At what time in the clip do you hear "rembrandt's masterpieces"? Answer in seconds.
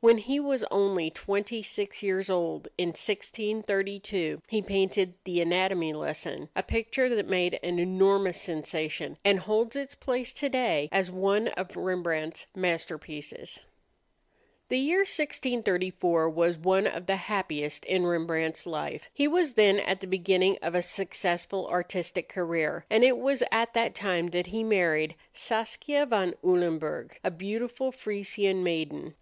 11.76-13.60